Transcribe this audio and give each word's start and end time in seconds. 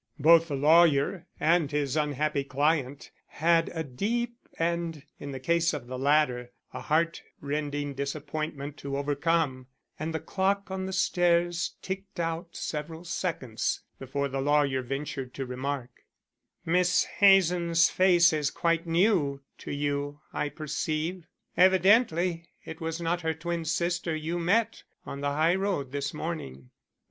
Both 0.17 0.47
the 0.47 0.55
lawyer 0.55 1.27
and 1.39 1.71
his 1.71 1.95
unhappy 1.95 2.43
client 2.43 3.11
had 3.27 3.69
a 3.69 3.83
deep 3.83 4.35
and, 4.57 5.03
in 5.19 5.29
the 5.31 5.39
case 5.39 5.75
of 5.75 5.85
the 5.85 5.99
latter, 5.99 6.49
a 6.73 6.81
heartrending 6.81 7.93
disappointment 7.93 8.77
to 8.77 8.97
overcome, 8.97 9.67
and 9.99 10.11
the 10.11 10.19
clock 10.19 10.71
on 10.71 10.87
the 10.87 10.91
stairs 10.91 11.75
ticked 11.83 12.19
out 12.19 12.55
several 12.55 13.03
seconds 13.05 13.81
before 13.99 14.27
the 14.27 14.41
lawyer 14.41 14.81
ventured 14.81 15.35
to 15.35 15.45
remark: 15.45 16.03
"Miss 16.65 17.03
Hazen's 17.03 17.91
face 17.91 18.33
is 18.33 18.49
quite 18.49 18.87
new 18.87 19.43
to 19.59 19.71
you, 19.71 20.21
I 20.33 20.49
perceive. 20.49 21.27
Evidently 21.55 22.49
it 22.65 22.81
was 22.81 22.99
not 22.99 23.21
her 23.21 23.35
twin 23.35 23.65
sister 23.65 24.15
you 24.15 24.39
met 24.39 24.81
on 25.05 25.21
the 25.21 25.33
high 25.33 25.53
road 25.53 25.91
this 25.91 26.11
morning." 26.11 26.71